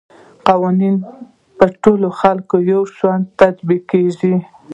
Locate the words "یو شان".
2.71-3.19